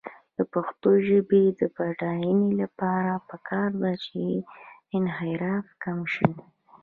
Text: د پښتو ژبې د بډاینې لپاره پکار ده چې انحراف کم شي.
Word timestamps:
د 0.37 0.39
پښتو 0.53 0.89
ژبې 1.07 1.43
د 1.59 1.61
بډاینې 1.75 2.49
لپاره 2.61 3.13
پکار 3.29 3.69
ده 3.81 3.91
چې 4.05 4.21
انحراف 4.95 5.67
کم 5.83 5.99
شي. 6.13 6.29